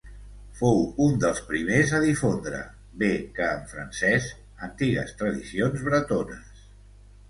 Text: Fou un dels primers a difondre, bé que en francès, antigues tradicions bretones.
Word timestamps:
Fou 0.61 0.79
un 1.07 1.13
dels 1.23 1.41
primers 1.49 1.93
a 1.99 1.99
difondre, 2.07 2.63
bé 3.05 3.13
que 3.39 3.53
en 3.59 3.63
francès, 3.77 4.33
antigues 4.73 5.19
tradicions 5.25 5.91
bretones. 5.91 6.63